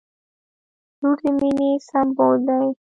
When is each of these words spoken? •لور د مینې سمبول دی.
•لور 0.99 1.17
د 1.23 1.25
مینې 1.39 1.71
سمبول 1.87 2.37
دی. 2.47 2.65